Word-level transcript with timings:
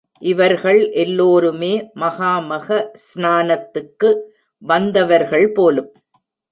இவர்கள் 0.21 0.89
எல்லோருமே 0.95 1.71
மகாமக 1.95 2.67
ஸ்நானத்துக்கு 3.05 4.09
வந்தவர்கள் 4.61 5.51
போலும். 5.51 5.91